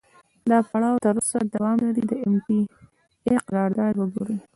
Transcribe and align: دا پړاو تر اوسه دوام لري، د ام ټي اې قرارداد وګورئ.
دا 0.49 0.59
پړاو 0.69 1.01
تر 1.05 1.15
اوسه 1.19 1.39
دوام 1.55 1.77
لري، 1.85 2.03
د 2.09 2.13
ام 2.27 2.35
ټي 2.45 2.59
اې 3.27 3.35
قرارداد 3.47 3.93
وګورئ. 3.97 4.37